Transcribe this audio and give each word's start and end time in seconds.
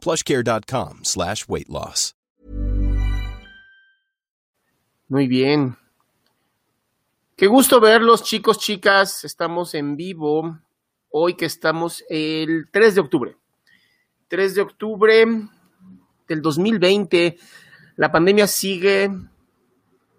plushcare.com 0.00 1.04
slash 1.04 1.44
weight 1.48 1.68
loss. 1.68 2.14
Muy 5.08 5.26
bien. 5.26 5.76
Qué 7.36 7.48
gusto 7.48 7.80
verlos, 7.80 8.22
chicos, 8.22 8.58
chicas. 8.58 9.24
Estamos 9.24 9.74
en 9.74 9.96
vivo 9.96 10.60
hoy 11.10 11.34
que 11.34 11.46
estamos 11.46 12.04
el 12.08 12.68
3 12.70 12.94
de 12.94 13.00
octubre. 13.00 13.36
3 14.28 14.54
de 14.54 14.60
octubre 14.60 15.26
del 16.28 16.42
2020. 16.42 17.38
La 17.96 18.12
pandemia 18.12 18.46
sigue. 18.46 19.10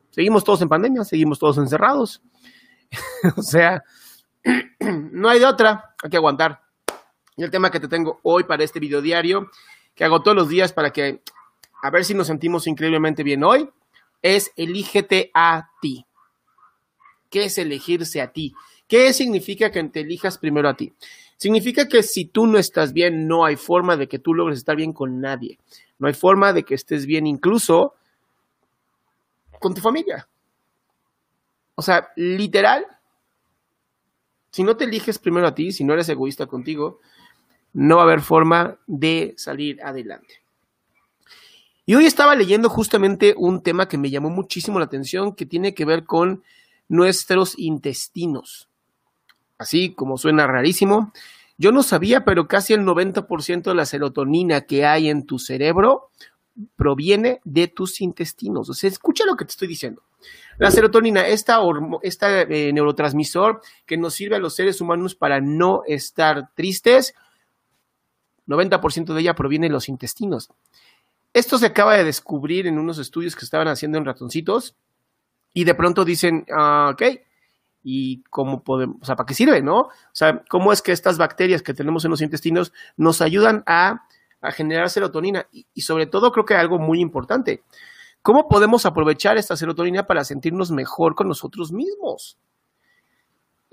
Seguimos 0.09 0.43
todos 0.43 0.61
en 0.61 0.67
pandemia, 0.67 1.05
seguimos 1.05 1.39
todos 1.39 1.57
encerrados. 1.57 2.21
o 3.37 3.41
sea, 3.41 3.83
no 4.79 5.29
hay 5.29 5.39
de 5.39 5.45
otra, 5.45 5.95
hay 6.03 6.09
que 6.09 6.17
aguantar. 6.17 6.61
Y 7.37 7.43
el 7.43 7.51
tema 7.51 7.71
que 7.71 7.79
te 7.79 7.87
tengo 7.87 8.19
hoy 8.23 8.43
para 8.43 8.63
este 8.63 8.79
video 8.79 9.01
diario, 9.01 9.49
que 9.95 10.03
hago 10.03 10.21
todos 10.21 10.35
los 10.35 10.49
días 10.49 10.73
para 10.73 10.91
que 10.91 11.21
a 11.81 11.89
ver 11.89 12.05
si 12.05 12.13
nos 12.13 12.27
sentimos 12.27 12.67
increíblemente 12.67 13.23
bien 13.23 13.43
hoy, 13.43 13.69
es 14.21 14.51
elígete 14.55 15.31
a 15.33 15.69
ti. 15.81 16.05
¿Qué 17.29 17.45
es 17.45 17.57
elegirse 17.57 18.21
a 18.21 18.31
ti? 18.31 18.53
¿Qué 18.87 19.13
significa 19.13 19.71
que 19.71 19.83
te 19.85 20.01
elijas 20.01 20.37
primero 20.37 20.69
a 20.69 20.75
ti? 20.75 20.93
Significa 21.37 21.87
que 21.87 22.03
si 22.03 22.25
tú 22.25 22.45
no 22.45 22.59
estás 22.59 22.93
bien, 22.93 23.27
no 23.27 23.45
hay 23.45 23.55
forma 23.55 23.97
de 23.97 24.07
que 24.07 24.19
tú 24.19 24.33
logres 24.33 24.59
estar 24.59 24.75
bien 24.75 24.93
con 24.93 25.19
nadie. 25.21 25.57
No 25.97 26.07
hay 26.07 26.13
forma 26.13 26.53
de 26.53 26.63
que 26.63 26.75
estés 26.75 27.05
bien 27.05 27.25
incluso 27.25 27.95
con 29.59 29.73
tu 29.73 29.81
familia. 29.81 30.27
O 31.73 31.81
sea, 31.81 32.09
literal, 32.15 32.85
si 34.51 34.63
no 34.63 34.77
te 34.77 34.83
eliges 34.83 35.17
primero 35.17 35.47
a 35.47 35.55
ti, 35.55 35.71
si 35.71 35.83
no 35.83 35.93
eres 35.93 36.09
egoísta 36.09 36.45
contigo, 36.45 36.99
no 37.73 37.97
va 37.97 38.03
a 38.03 38.05
haber 38.05 38.21
forma 38.21 38.77
de 38.87 39.33
salir 39.37 39.81
adelante. 39.83 40.41
Y 41.85 41.95
hoy 41.95 42.05
estaba 42.05 42.35
leyendo 42.35 42.69
justamente 42.69 43.33
un 43.37 43.63
tema 43.63 43.87
que 43.87 43.97
me 43.97 44.09
llamó 44.09 44.29
muchísimo 44.29 44.79
la 44.79 44.85
atención, 44.85 45.35
que 45.35 45.45
tiene 45.45 45.73
que 45.73 45.85
ver 45.85 46.05
con 46.05 46.43
nuestros 46.87 47.57
intestinos. 47.57 48.69
Así 49.57 49.93
como 49.93 50.17
suena 50.17 50.47
rarísimo, 50.47 51.11
yo 51.57 51.71
no 51.71 51.83
sabía, 51.83 52.25
pero 52.25 52.47
casi 52.47 52.73
el 52.73 52.81
90% 52.81 53.63
de 53.63 53.75
la 53.75 53.85
serotonina 53.85 54.61
que 54.61 54.85
hay 54.85 55.09
en 55.09 55.25
tu 55.25 55.37
cerebro 55.37 56.09
proviene 56.75 57.39
de 57.43 57.67
tus 57.67 58.01
intestinos. 58.01 58.69
O 58.69 58.73
sea, 58.73 58.89
escucha 58.89 59.25
lo 59.25 59.35
que 59.35 59.45
te 59.45 59.51
estoy 59.51 59.67
diciendo. 59.67 60.03
La 60.57 60.71
serotonina, 60.71 61.27
esta, 61.27 61.59
esta 62.03 62.41
eh, 62.41 62.71
neurotransmisor 62.73 63.61
que 63.85 63.97
nos 63.97 64.13
sirve 64.13 64.35
a 64.35 64.39
los 64.39 64.55
seres 64.55 64.81
humanos 64.81 65.15
para 65.15 65.41
no 65.41 65.83
estar 65.87 66.53
tristes, 66.53 67.15
90% 68.51 69.13
de 69.13 69.21
ella 69.21 69.33
proviene 69.33 69.67
de 69.67 69.73
los 69.73 69.89
intestinos. 69.89 70.49
Esto 71.33 71.57
se 71.57 71.67
acaba 71.67 71.95
de 71.95 72.03
descubrir 72.03 72.67
en 72.67 72.77
unos 72.77 72.97
estudios 72.97 73.35
que 73.35 73.45
estaban 73.45 73.67
haciendo 73.67 73.97
en 73.97 74.05
ratoncitos 74.05 74.75
y 75.53 75.63
de 75.63 75.75
pronto 75.75 76.03
dicen, 76.03 76.45
ah, 76.51 76.89
ok, 76.93 77.03
¿y 77.83 78.23
cómo 78.29 78.63
podemos, 78.63 78.97
o 79.01 79.05
sea, 79.05 79.15
para 79.15 79.25
qué 79.25 79.33
sirve, 79.33 79.61
no? 79.61 79.79
O 79.79 79.91
sea, 80.11 80.43
¿cómo 80.49 80.71
es 80.73 80.81
que 80.81 80.91
estas 80.91 81.17
bacterias 81.17 81.61
que 81.61 81.73
tenemos 81.73 82.03
en 82.05 82.11
los 82.11 82.21
intestinos 82.21 82.73
nos 82.97 83.21
ayudan 83.21 83.63
a, 83.65 84.07
generar 84.53 84.89
serotonina? 84.89 85.47
Y, 85.51 85.67
y 85.73 85.81
sobre 85.81 86.05
todo 86.05 86.31
creo 86.31 86.45
que 86.45 86.55
algo 86.55 86.79
muy 86.79 86.99
importante, 86.99 87.63
¿cómo 88.21 88.47
podemos 88.47 88.85
aprovechar 88.85 89.37
esta 89.37 89.55
serotonina 89.55 90.07
para 90.07 90.23
sentirnos 90.23 90.71
mejor 90.71 91.15
con 91.15 91.27
nosotros 91.27 91.71
mismos? 91.71 92.37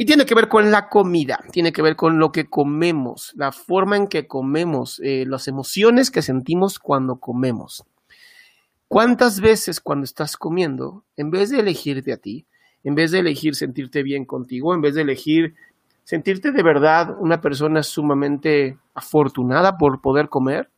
Y 0.00 0.06
tiene 0.06 0.26
que 0.26 0.34
ver 0.36 0.46
con 0.46 0.70
la 0.70 0.88
comida, 0.88 1.40
tiene 1.50 1.72
que 1.72 1.82
ver 1.82 1.96
con 1.96 2.20
lo 2.20 2.30
que 2.30 2.48
comemos, 2.48 3.32
la 3.34 3.50
forma 3.50 3.96
en 3.96 4.06
que 4.06 4.28
comemos, 4.28 5.00
eh, 5.02 5.24
las 5.26 5.48
emociones 5.48 6.12
que 6.12 6.22
sentimos 6.22 6.78
cuando 6.78 7.16
comemos. 7.16 7.84
¿Cuántas 8.86 9.40
veces 9.40 9.80
cuando 9.80 10.04
estás 10.04 10.36
comiendo, 10.36 11.02
en 11.16 11.32
vez 11.32 11.50
de 11.50 11.58
elegirte 11.58 12.12
a 12.12 12.16
ti, 12.16 12.46
en 12.84 12.94
vez 12.94 13.10
de 13.10 13.18
elegir 13.18 13.56
sentirte 13.56 14.04
bien 14.04 14.24
contigo, 14.24 14.72
en 14.72 14.82
vez 14.82 14.94
de 14.94 15.02
elegir 15.02 15.56
sentirte 16.04 16.52
de 16.52 16.62
verdad 16.62 17.16
una 17.18 17.40
persona 17.40 17.82
sumamente 17.82 18.78
afortunada 18.94 19.78
por 19.78 20.00
poder 20.00 20.28
comer, 20.28 20.70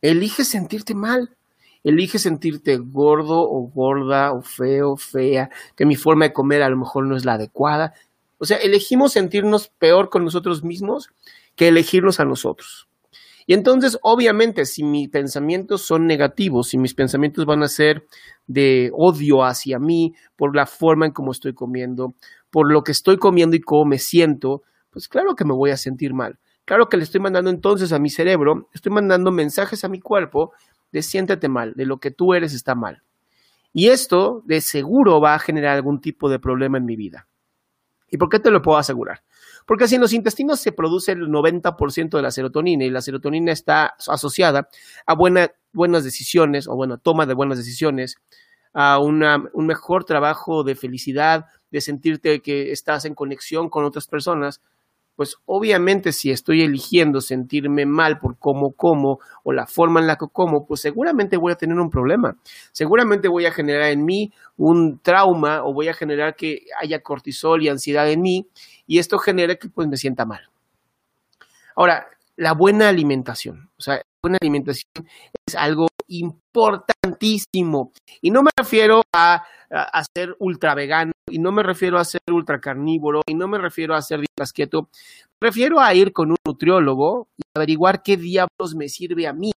eliges 0.00 0.48
sentirte 0.48 0.94
mal? 0.94 1.36
Elige 1.84 2.18
sentirte 2.18 2.76
gordo 2.76 3.40
o 3.40 3.62
gorda 3.68 4.32
o 4.32 4.42
feo, 4.42 4.96
fea, 4.96 5.50
que 5.76 5.86
mi 5.86 5.96
forma 5.96 6.26
de 6.26 6.32
comer 6.32 6.62
a 6.62 6.68
lo 6.68 6.76
mejor 6.76 7.06
no 7.06 7.16
es 7.16 7.24
la 7.24 7.34
adecuada. 7.34 7.94
O 8.38 8.44
sea, 8.44 8.56
elegimos 8.58 9.12
sentirnos 9.12 9.68
peor 9.68 10.10
con 10.10 10.24
nosotros 10.24 10.62
mismos 10.62 11.10
que 11.56 11.68
elegirnos 11.68 12.20
a 12.20 12.24
nosotros. 12.24 12.88
Y 13.46 13.54
entonces, 13.54 13.98
obviamente, 14.02 14.66
si 14.66 14.84
mis 14.84 15.08
pensamientos 15.08 15.80
son 15.80 16.06
negativos, 16.06 16.68
si 16.68 16.76
mis 16.76 16.92
pensamientos 16.92 17.46
van 17.46 17.62
a 17.62 17.68
ser 17.68 18.06
de 18.46 18.90
odio 18.92 19.42
hacia 19.42 19.78
mí 19.78 20.14
por 20.36 20.54
la 20.54 20.66
forma 20.66 21.06
en 21.06 21.12
cómo 21.12 21.32
estoy 21.32 21.54
comiendo, 21.54 22.14
por 22.50 22.70
lo 22.70 22.84
que 22.84 22.92
estoy 22.92 23.16
comiendo 23.16 23.56
y 23.56 23.60
cómo 23.60 23.86
me 23.86 23.98
siento, 23.98 24.64
pues 24.90 25.08
claro 25.08 25.34
que 25.34 25.46
me 25.46 25.54
voy 25.54 25.70
a 25.70 25.78
sentir 25.78 26.12
mal. 26.12 26.38
Claro 26.66 26.90
que 26.90 26.98
le 26.98 27.04
estoy 27.04 27.20
mandando 27.20 27.48
entonces 27.48 27.92
a 27.94 27.98
mi 27.98 28.10
cerebro, 28.10 28.68
estoy 28.74 28.92
mandando 28.92 29.32
mensajes 29.32 29.82
a 29.82 29.88
mi 29.88 30.00
cuerpo 30.00 30.52
de 30.92 31.02
siéntete 31.02 31.48
mal, 31.48 31.74
de 31.74 31.86
lo 31.86 31.98
que 31.98 32.10
tú 32.10 32.34
eres 32.34 32.54
está 32.54 32.74
mal. 32.74 33.02
Y 33.72 33.88
esto 33.88 34.42
de 34.46 34.60
seguro 34.60 35.20
va 35.20 35.34
a 35.34 35.38
generar 35.38 35.76
algún 35.76 36.00
tipo 36.00 36.28
de 36.28 36.38
problema 36.38 36.78
en 36.78 36.84
mi 36.84 36.96
vida. 36.96 37.26
¿Y 38.10 38.16
por 38.16 38.30
qué 38.30 38.40
te 38.40 38.50
lo 38.50 38.62
puedo 38.62 38.78
asegurar? 38.78 39.22
Porque 39.66 39.86
si 39.86 39.96
en 39.96 40.00
los 40.00 40.14
intestinos 40.14 40.60
se 40.60 40.72
produce 40.72 41.12
el 41.12 41.28
90% 41.28 42.16
de 42.16 42.22
la 42.22 42.30
serotonina 42.30 42.84
y 42.84 42.90
la 42.90 43.02
serotonina 43.02 43.52
está 43.52 43.94
asociada 44.06 44.70
a 45.06 45.14
buenas 45.14 46.04
decisiones 46.04 46.66
o 46.66 46.74
bueno, 46.74 46.96
toma 46.96 47.26
de 47.26 47.34
buenas 47.34 47.58
decisiones, 47.58 48.16
a 48.72 48.98
un 48.98 49.66
mejor 49.66 50.04
trabajo 50.04 50.62
de 50.62 50.74
felicidad, 50.74 51.46
de 51.70 51.80
sentirte 51.80 52.40
que 52.40 52.72
estás 52.72 53.04
en 53.04 53.14
conexión 53.14 53.68
con 53.68 53.84
otras 53.84 54.06
personas, 54.06 54.62
pues 55.18 55.34
obviamente 55.46 56.12
si 56.12 56.30
estoy 56.30 56.62
eligiendo 56.62 57.20
sentirme 57.20 57.86
mal 57.86 58.20
por 58.20 58.38
cómo 58.38 58.70
como 58.70 59.18
o 59.42 59.52
la 59.52 59.66
forma 59.66 59.98
en 59.98 60.06
la 60.06 60.14
que 60.14 60.26
como, 60.32 60.64
pues 60.64 60.80
seguramente 60.80 61.36
voy 61.36 61.50
a 61.50 61.56
tener 61.56 61.76
un 61.76 61.90
problema. 61.90 62.36
Seguramente 62.70 63.26
voy 63.26 63.44
a 63.44 63.50
generar 63.50 63.90
en 63.90 64.04
mí 64.04 64.32
un 64.56 65.00
trauma 65.02 65.64
o 65.64 65.74
voy 65.74 65.88
a 65.88 65.92
generar 65.92 66.36
que 66.36 66.60
haya 66.80 67.00
cortisol 67.00 67.64
y 67.64 67.68
ansiedad 67.68 68.08
en 68.08 68.20
mí 68.20 68.46
y 68.86 69.00
esto 69.00 69.18
genera 69.18 69.56
que 69.56 69.68
pues 69.68 69.88
me 69.88 69.96
sienta 69.96 70.24
mal. 70.24 70.48
Ahora, 71.74 72.06
la 72.36 72.54
buena 72.54 72.88
alimentación, 72.88 73.70
o 73.76 73.82
sea, 73.82 74.00
buena 74.22 74.38
alimentación 74.40 75.04
es 75.48 75.56
algo 75.56 75.87
importantísimo 76.08 77.92
y 78.20 78.30
no 78.30 78.42
me 78.42 78.50
refiero 78.56 79.02
a 79.12 79.44
a, 79.70 80.02
ser 80.14 80.34
ultra 80.38 80.74
vegano 80.74 81.12
y 81.26 81.38
no 81.38 81.52
me 81.52 81.62
refiero 81.62 81.98
a 81.98 82.04
ser 82.04 82.22
ultra 82.30 82.60
carnívoro 82.60 83.20
y 83.26 83.34
no 83.34 83.48
me 83.48 83.58
refiero 83.58 83.94
a 83.94 84.02
ser 84.02 84.20
dietas 84.20 84.52
keto, 84.52 84.88
me 85.40 85.48
refiero 85.48 85.80
a 85.80 85.92
ir 85.94 86.12
con 86.12 86.30
un 86.30 86.36
nutriólogo 86.44 87.28
y 87.36 87.42
averiguar 87.54 88.02
qué 88.02 88.16
diablos 88.16 88.74
me 88.74 88.88
sirve 88.88 89.26
a 89.26 89.32
mí, 89.32 89.52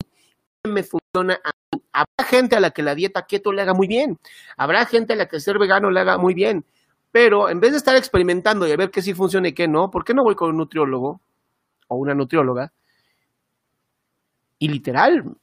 qué 0.63 0.69
me 0.69 0.83
funciona 0.83 1.01
funciona 1.13 1.39
a 1.43 1.51
mí. 1.73 1.83
Habrá 1.93 2.25
gente 2.25 2.55
a 2.55 2.59
la 2.59 2.71
que 2.71 2.83
la 2.83 2.95
dieta 2.95 3.25
keto 3.25 3.51
le 3.51 3.61
haga 3.61 3.73
muy 3.73 3.87
bien. 3.87 4.17
Habrá 4.57 4.85
gente 4.85 5.13
a 5.13 5.15
la 5.15 5.27
que 5.27 5.39
ser 5.39 5.59
vegano 5.59 5.91
le 5.91 5.99
haga 5.99 6.17
muy 6.17 6.33
bien. 6.33 6.65
Pero 7.11 7.49
en 7.49 7.59
vez 7.59 7.71
de 7.71 7.77
estar 7.77 7.95
experimentando 7.95 8.67
y 8.67 8.71
a 8.71 8.77
ver 8.77 8.91
qué 8.91 9.01
sí 9.01 9.13
funciona 9.13 9.49
y 9.49 9.53
qué 9.53 9.67
no, 9.67 9.91
¿por 9.91 10.05
qué 10.05 10.13
no 10.13 10.23
voy 10.23 10.35
con 10.35 10.51
un 10.51 10.57
nutriólogo 10.57 11.19
o 11.89 11.95
una 11.97 12.15
nutrióloga? 12.15 12.71
Y 14.59 14.69
literal, 14.69 15.35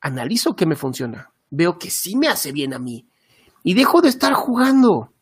analizo 0.00 0.56
qué 0.56 0.66
me 0.66 0.76
funciona. 0.76 1.32
Veo 1.50 1.78
que 1.78 1.90
sí 1.90 2.16
me 2.16 2.28
hace 2.28 2.52
bien 2.52 2.74
a 2.74 2.78
mí. 2.78 3.06
Y 3.62 3.74
dejo 3.74 4.00
de 4.00 4.08
estar 4.08 4.32
jugando. 4.34 5.12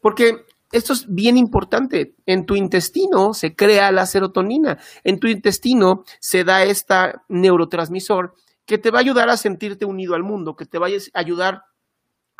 Porque 0.00 0.44
esto 0.72 0.92
es 0.92 1.06
bien 1.08 1.36
importante. 1.36 2.14
En 2.26 2.46
tu 2.46 2.56
intestino 2.56 3.32
se 3.32 3.54
crea 3.54 3.90
la 3.92 4.06
serotonina. 4.06 4.78
En 5.04 5.18
tu 5.18 5.28
intestino 5.28 6.04
se 6.20 6.44
da 6.44 6.64
este 6.64 7.14
neurotransmisor 7.28 8.34
que 8.66 8.78
te 8.78 8.90
va 8.90 8.98
a 8.98 9.00
ayudar 9.00 9.30
a 9.30 9.36
sentirte 9.36 9.86
unido 9.86 10.14
al 10.14 10.22
mundo, 10.22 10.54
que 10.54 10.66
te 10.66 10.78
va 10.78 10.88
a 10.88 11.18
ayudar 11.18 11.64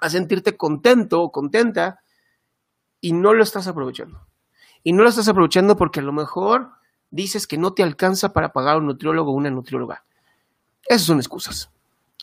a 0.00 0.10
sentirte 0.10 0.56
contento 0.56 1.22
o 1.22 1.32
contenta 1.32 2.00
y 3.00 3.12
no 3.12 3.32
lo 3.32 3.42
estás 3.42 3.66
aprovechando. 3.66 4.26
Y 4.82 4.92
no 4.92 5.02
lo 5.02 5.08
estás 5.08 5.28
aprovechando 5.28 5.76
porque 5.76 6.00
a 6.00 6.04
lo 6.04 6.12
mejor 6.12 6.70
dices 7.10 7.46
que 7.46 7.58
no 7.58 7.72
te 7.72 7.82
alcanza 7.82 8.32
para 8.32 8.52
pagar 8.52 8.76
un 8.76 8.86
nutriólogo 8.86 9.32
o 9.32 9.34
una 9.34 9.50
nutrióloga. 9.50 10.04
Esas 10.86 11.06
son 11.06 11.18
excusas. 11.18 11.70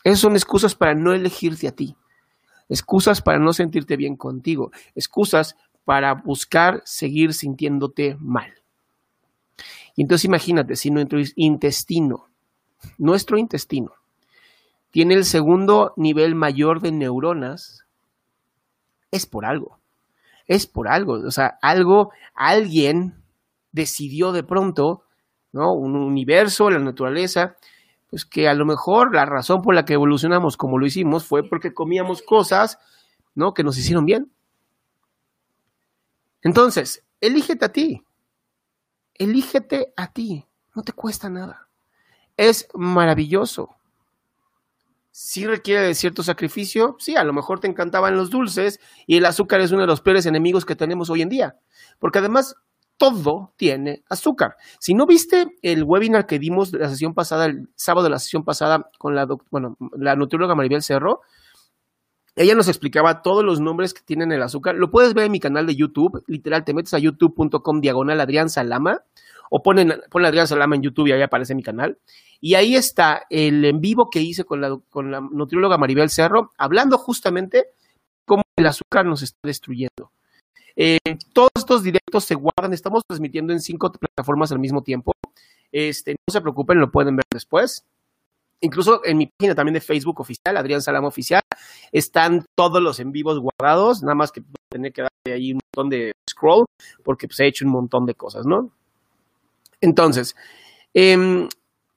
Esas 0.03 0.19
son 0.19 0.33
excusas 0.33 0.75
para 0.75 0.93
no 0.93 1.13
elegirte 1.13 1.67
a 1.67 1.71
ti. 1.71 1.95
Excusas 2.69 3.21
para 3.21 3.39
no 3.39 3.53
sentirte 3.53 3.95
bien 3.97 4.15
contigo. 4.15 4.71
Excusas 4.95 5.55
para 5.83 6.13
buscar 6.13 6.81
seguir 6.85 7.33
sintiéndote 7.33 8.17
mal. 8.19 8.53
Y 9.95 10.01
entonces 10.01 10.25
imagínate, 10.25 10.75
si 10.75 10.89
nuestro 10.89 11.19
intestino, 11.35 12.27
nuestro 12.97 13.37
intestino, 13.37 13.93
tiene 14.91 15.13
el 15.13 15.25
segundo 15.25 15.93
nivel 15.95 16.35
mayor 16.35 16.81
de 16.81 16.91
neuronas, 16.91 17.85
es 19.11 19.25
por 19.25 19.45
algo 19.45 19.79
es 20.47 20.67
por 20.67 20.87
algo, 20.87 21.13
o 21.13 21.31
sea, 21.31 21.57
algo, 21.61 22.11
alguien 22.33 23.15
decidió 23.71 24.31
de 24.31 24.43
pronto, 24.43 25.03
¿no? 25.51 25.73
Un 25.73 25.95
universo, 25.95 26.69
la 26.69 26.79
naturaleza, 26.79 27.55
pues 28.15 28.23
que 28.23 28.47
a 28.47 28.53
lo 28.53 28.65
mejor 28.65 29.13
la 29.13 29.25
razón 29.25 29.61
por 29.61 29.75
la 29.75 29.83
que 29.83 29.91
evolucionamos 29.91 30.55
como 30.55 30.77
lo 30.77 30.85
hicimos 30.85 31.25
fue 31.25 31.43
porque 31.43 31.73
comíamos 31.73 32.21
cosas, 32.21 32.79
¿no? 33.33 33.53
Que 33.53 33.61
nos 33.61 33.77
hicieron 33.77 34.05
bien. 34.05 34.31
Entonces, 36.41 37.03
elígete 37.19 37.65
a 37.65 37.73
ti. 37.73 38.05
Elígete 39.15 39.91
a 39.97 40.13
ti. 40.13 40.45
No 40.73 40.81
te 40.81 40.93
cuesta 40.93 41.29
nada. 41.29 41.67
Es 42.37 42.69
maravilloso 42.73 43.75
sí 45.11 45.45
requiere 45.45 45.81
de 45.81 45.95
cierto 45.95 46.23
sacrificio. 46.23 46.95
Sí, 46.99 47.17
a 47.17 47.25
lo 47.25 47.33
mejor 47.33 47.59
te 47.59 47.67
encantaban 47.67 48.15
los 48.15 48.29
dulces 48.29 48.79
y 49.07 49.17
el 49.17 49.25
azúcar 49.25 49.59
es 49.59 49.71
uno 49.71 49.81
de 49.81 49.87
los 49.87 49.99
peores 49.99 50.25
enemigos 50.25 50.65
que 50.65 50.75
tenemos 50.75 51.09
hoy 51.09 51.21
en 51.21 51.29
día. 51.29 51.57
Porque 51.99 52.19
además 52.19 52.55
todo 52.97 53.53
tiene 53.57 54.03
azúcar. 54.09 54.55
Si 54.79 54.93
no 54.93 55.05
viste 55.05 55.47
el 55.61 55.83
webinar 55.83 56.25
que 56.25 56.39
dimos 56.39 56.73
la 56.73 56.89
sesión 56.89 57.13
pasada, 57.13 57.45
el 57.45 57.67
sábado 57.75 58.05
de 58.05 58.09
la 58.11 58.19
sesión 58.19 58.43
pasada 58.43 58.89
con 58.97 59.15
la, 59.15 59.27
bueno, 59.51 59.77
la 59.97 60.15
nutrióloga 60.15 60.55
Maribel 60.55 60.81
Cerro, 60.81 61.21
ella 62.35 62.55
nos 62.55 62.67
explicaba 62.67 63.21
todos 63.21 63.43
los 63.43 63.61
nombres 63.61 63.93
que 63.93 64.01
tienen 64.01 64.31
el 64.31 64.43
azúcar. 64.43 64.75
Lo 64.75 64.91
puedes 64.91 65.13
ver 65.13 65.25
en 65.25 65.31
mi 65.31 65.39
canal 65.39 65.65
de 65.65 65.75
YouTube. 65.75 66.23
Literal, 66.27 66.65
te 66.65 66.73
metes 66.73 66.93
a 66.93 66.99
youtube.com 66.99 67.79
diagonal 67.79 68.19
Adrián 68.19 68.49
Salama 68.49 69.03
o 69.49 69.63
ponen, 69.63 69.93
ponen 70.09 70.27
Adrián 70.27 70.47
Salama 70.47 70.75
en 70.75 70.81
YouTube 70.81 71.07
y 71.07 71.11
ahí 71.13 71.21
aparece 71.21 71.55
mi 71.55 71.63
canal. 71.63 71.97
Y 72.41 72.55
ahí 72.55 72.75
está 72.75 73.23
el 73.29 73.63
en 73.63 73.79
vivo 73.79 74.09
que 74.09 74.19
hice 74.19 74.43
con 74.43 74.59
la, 74.59 74.77
con 74.89 75.11
la 75.11 75.21
nutrióloga 75.21 75.77
Maribel 75.77 76.09
Cerro, 76.09 76.51
hablando 76.57 76.97
justamente 76.97 77.67
cómo 78.25 78.43
el 78.57 78.67
azúcar 78.67 79.05
nos 79.05 79.21
está 79.21 79.39
destruyendo. 79.43 80.11
Eh, 80.75 80.97
todos 81.33 81.51
estos 81.55 81.83
directos 81.83 82.25
se 82.25 82.35
guardan, 82.35 82.73
estamos 82.73 83.03
transmitiendo 83.07 83.53
en 83.53 83.59
cinco 83.59 83.91
plataformas 83.91 84.51
al 84.51 84.59
mismo 84.59 84.81
tiempo. 84.81 85.13
Este, 85.71 86.11
no 86.11 86.31
se 86.31 86.41
preocupen, 86.41 86.79
lo 86.79 86.91
pueden 86.91 87.15
ver 87.15 87.25
después. 87.31 87.85
Incluso 88.61 89.01
en 89.03 89.17
mi 89.17 89.27
página 89.27 89.55
también 89.55 89.73
de 89.73 89.81
Facebook 89.81 90.19
oficial, 90.21 90.57
Adrián 90.57 90.81
Salama 90.81 91.07
Oficial, 91.07 91.41
están 91.91 92.45
todos 92.55 92.81
los 92.81 92.99
en 92.99 93.11
vivos 93.11 93.39
guardados, 93.39 94.01
nada 94.01 94.15
más 94.15 94.31
que 94.31 94.41
tener 94.69 94.91
que 94.93 95.01
darle 95.01 95.35
ahí 95.37 95.51
un 95.51 95.59
montón 95.75 95.89
de 95.89 96.13
scroll, 96.29 96.65
porque 97.03 97.27
pues 97.27 97.39
he 97.41 97.47
hecho 97.47 97.65
un 97.65 97.71
montón 97.71 98.05
de 98.05 98.15
cosas, 98.15 98.45
¿no? 98.45 98.71
Entonces, 99.81 100.35
eh, 100.93 101.47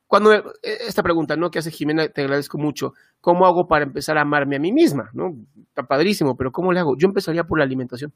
cuando 0.08 0.32
e, 0.32 0.42
esta 0.62 1.02
pregunta, 1.02 1.36
¿no? 1.36 1.50
Que 1.50 1.60
hace 1.60 1.70
Jimena, 1.70 2.08
te 2.08 2.22
agradezco 2.22 2.58
mucho. 2.58 2.94
¿Cómo 3.20 3.46
hago 3.46 3.68
para 3.68 3.84
empezar 3.84 4.18
a 4.18 4.22
amarme 4.22 4.56
a 4.56 4.58
mí 4.58 4.72
misma? 4.72 5.10
Está 5.68 5.84
padrísimo, 5.84 6.36
pero 6.36 6.50
¿cómo 6.50 6.72
le 6.72 6.80
hago? 6.80 6.96
Yo 6.96 7.06
empezaría 7.06 7.44
por 7.44 7.58
la 7.58 7.64
alimentación. 7.64 8.12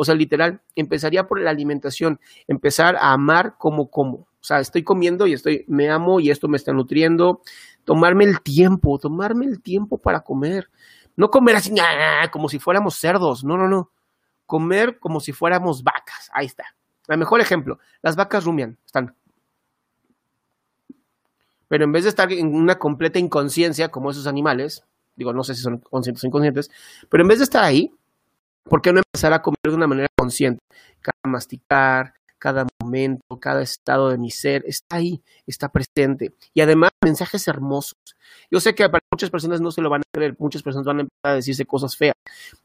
O 0.00 0.04
sea, 0.04 0.14
literal, 0.14 0.60
empezaría 0.76 1.26
por 1.26 1.40
la 1.40 1.50
alimentación, 1.50 2.20
empezar 2.46 2.94
a 2.94 3.12
amar 3.12 3.56
como 3.58 3.90
como. 3.90 4.18
O 4.18 4.44
sea, 4.44 4.60
estoy 4.60 4.84
comiendo 4.84 5.26
y 5.26 5.32
estoy, 5.32 5.64
me 5.66 5.90
amo 5.90 6.20
y 6.20 6.30
esto 6.30 6.46
me 6.46 6.56
está 6.56 6.72
nutriendo. 6.72 7.42
Tomarme 7.82 8.22
el 8.22 8.40
tiempo, 8.40 9.00
tomarme 9.00 9.46
el 9.46 9.60
tiempo 9.60 9.98
para 9.98 10.20
comer. 10.20 10.70
No 11.16 11.30
comer 11.30 11.56
así, 11.56 11.74
como 12.30 12.48
si 12.48 12.60
fuéramos 12.60 12.94
cerdos. 12.94 13.42
No, 13.42 13.56
no, 13.56 13.66
no. 13.66 13.90
Comer 14.46 15.00
como 15.00 15.18
si 15.18 15.32
fuéramos 15.32 15.82
vacas. 15.82 16.30
Ahí 16.32 16.46
está. 16.46 16.76
El 17.08 17.18
mejor 17.18 17.40
ejemplo, 17.40 17.80
las 18.00 18.14
vacas 18.14 18.44
rumian, 18.44 18.78
están. 18.86 19.16
Pero 21.66 21.82
en 21.82 21.90
vez 21.90 22.04
de 22.04 22.10
estar 22.10 22.32
en 22.32 22.54
una 22.54 22.78
completa 22.78 23.18
inconsciencia 23.18 23.88
como 23.88 24.12
esos 24.12 24.28
animales, 24.28 24.84
digo, 25.16 25.32
no 25.32 25.42
sé 25.42 25.56
si 25.56 25.62
son 25.62 25.78
conscientes 25.78 26.22
o 26.22 26.28
inconscientes, 26.28 26.70
pero 27.08 27.24
en 27.24 27.28
vez 27.28 27.38
de 27.38 27.44
estar 27.44 27.64
ahí, 27.64 27.92
¿por 28.68 28.82
qué 28.82 28.92
no 28.92 29.00
empezar 29.00 29.32
a 29.32 29.42
comer 29.42 29.58
de 29.64 29.74
una 29.74 29.86
manera 29.86 30.08
consciente? 30.16 30.60
Cada 31.00 31.32
masticar, 31.32 32.14
cada 32.38 32.66
momento, 32.80 33.38
cada 33.40 33.62
estado 33.62 34.10
de 34.10 34.18
mi 34.18 34.30
ser 34.30 34.62
está 34.66 34.96
ahí, 34.96 35.22
está 35.46 35.68
presente. 35.68 36.34
Y 36.54 36.60
además, 36.60 36.90
mensajes 37.04 37.48
hermosos. 37.48 37.98
Yo 38.50 38.60
sé 38.60 38.74
que 38.74 38.88
para 38.88 39.04
muchas 39.12 39.30
personas 39.30 39.60
no 39.60 39.70
se 39.70 39.82
lo 39.82 39.90
van 39.90 40.02
a 40.02 40.10
creer, 40.12 40.36
muchas 40.38 40.62
personas 40.62 40.86
van 40.86 40.98
a 40.98 41.00
empezar 41.02 41.32
a 41.32 41.34
decirse 41.34 41.64
cosas 41.66 41.96
feas, 41.96 42.14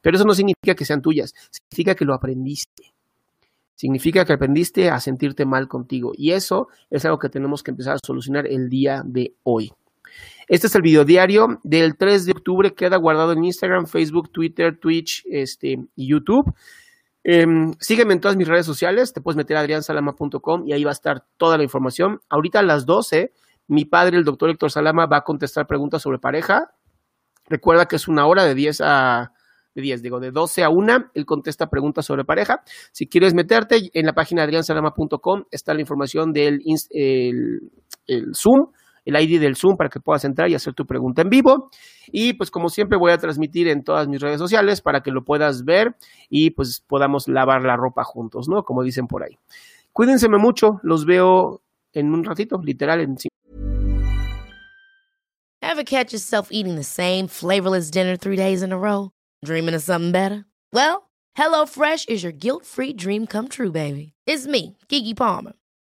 pero 0.01 0.15
eso 0.15 0.25
no 0.25 0.35
significa 0.35 0.75
que 0.75 0.85
sean 0.85 1.01
tuyas, 1.01 1.33
significa 1.49 1.95
que 1.95 2.05
lo 2.05 2.13
aprendiste. 2.13 2.93
Significa 3.75 4.23
que 4.23 4.33
aprendiste 4.33 4.89
a 4.89 4.99
sentirte 4.99 5.45
mal 5.45 5.67
contigo 5.67 6.13
y 6.15 6.31
eso 6.31 6.69
es 6.89 7.03
algo 7.05 7.19
que 7.19 7.27
tenemos 7.27 7.63
que 7.63 7.71
empezar 7.71 7.95
a 7.95 8.05
solucionar 8.05 8.45
el 8.47 8.69
día 8.69 9.01
de 9.03 9.33
hoy. 9.43 9.73
Este 10.47 10.67
es 10.67 10.75
el 10.75 10.81
video 10.81 11.05
diario 11.05 11.59
del 11.63 11.95
3 11.97 12.25
de 12.25 12.31
octubre, 12.33 12.73
queda 12.73 12.97
guardado 12.97 13.31
en 13.31 13.43
Instagram, 13.43 13.87
Facebook, 13.87 14.31
Twitter, 14.31 14.77
Twitch 14.77 15.23
este, 15.29 15.79
y 15.95 16.07
YouTube. 16.07 16.53
Em, 17.23 17.73
sígueme 17.79 18.13
en 18.13 18.19
todas 18.19 18.35
mis 18.35 18.47
redes 18.47 18.65
sociales, 18.65 19.13
te 19.13 19.21
puedes 19.21 19.37
meter 19.37 19.55
a 19.55 19.61
adriansalama.com 19.61 20.67
y 20.67 20.73
ahí 20.73 20.83
va 20.83 20.91
a 20.91 20.93
estar 20.93 21.25
toda 21.37 21.57
la 21.57 21.63
información. 21.63 22.19
Ahorita 22.29 22.59
a 22.59 22.63
las 22.63 22.85
12, 22.85 23.31
mi 23.67 23.85
padre, 23.85 24.17
el 24.17 24.25
doctor 24.25 24.49
Héctor 24.49 24.71
Salama, 24.71 25.05
va 25.05 25.17
a 25.17 25.23
contestar 25.23 25.65
preguntas 25.65 26.01
sobre 26.01 26.19
pareja. 26.19 26.71
Recuerda 27.47 27.85
que 27.87 27.95
es 27.95 28.07
una 28.07 28.25
hora 28.25 28.43
de 28.43 28.55
10 28.55 28.81
a 28.81 29.31
de 29.75 29.81
10, 29.81 30.01
digo, 30.01 30.19
de 30.19 30.31
12 30.31 30.63
a 30.63 30.69
1, 30.69 31.11
él 31.13 31.25
contesta 31.25 31.69
preguntas 31.69 32.05
sobre 32.05 32.25
pareja. 32.25 32.63
Si 32.91 33.07
quieres 33.07 33.33
meterte, 33.33 33.89
en 33.93 34.05
la 34.05 34.13
página 34.13 34.43
adriansalama.com 34.43 35.45
está 35.51 35.73
la 35.73 35.81
información 35.81 36.31
del 36.31 36.61
el, 36.91 38.35
Zoom, 38.35 38.71
el 39.05 39.19
ID 39.19 39.39
del 39.39 39.55
Zoom 39.55 39.77
para 39.77 39.89
que 39.89 39.99
puedas 39.99 40.23
entrar 40.25 40.49
y 40.49 40.55
hacer 40.55 40.73
tu 40.73 40.85
pregunta 40.85 41.21
en 41.21 41.29
vivo. 41.29 41.69
Y 42.07 42.33
pues 42.33 42.51
como 42.51 42.69
siempre 42.69 42.97
voy 42.97 43.11
a 43.11 43.17
transmitir 43.17 43.67
en 43.67 43.83
todas 43.83 44.07
mis 44.07 44.21
redes 44.21 44.39
sociales 44.39 44.81
para 44.81 45.01
que 45.01 45.11
lo 45.11 45.23
puedas 45.23 45.65
ver 45.65 45.95
y 46.29 46.51
pues 46.51 46.83
podamos 46.87 47.27
lavar 47.27 47.63
la 47.63 47.75
ropa 47.75 48.03
juntos, 48.03 48.47
¿no? 48.47 48.63
Como 48.63 48.83
dicen 48.83 49.07
por 49.07 49.23
ahí. 49.23 49.37
Cuídense 49.91 50.27
mucho, 50.27 50.79
los 50.83 51.05
veo 51.05 51.61
en 51.93 52.13
un 52.13 52.23
ratito, 52.23 52.59
literal 52.63 53.01
en 53.01 53.17
Ever 55.61 55.83
catch 55.83 56.13
yourself 56.13 56.49
eating 56.51 56.75
the 56.75 56.83
same 56.83 57.27
flavorless 57.27 57.89
dinner 57.89 58.15
three 58.15 58.35
days 58.35 58.61
in 58.61 58.71
a 58.71 58.77
row? 58.77 59.11
Dreaming 59.43 59.73
of 59.73 59.81
something 59.81 60.11
better? 60.11 60.45
Well, 60.71 61.09
HelloFresh 61.37 62.09
is 62.09 62.23
your 62.23 62.31
guilt-free 62.31 62.93
dream 62.93 63.25
come 63.25 63.47
true, 63.47 63.71
baby. 63.71 64.13
It's 64.27 64.45
me, 64.45 64.77
Kiki 64.87 65.13
Palmer. 65.13 65.53